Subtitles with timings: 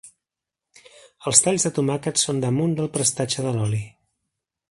[1.31, 3.83] Els talls de tomàquet són damunt del prestatge de l'oli.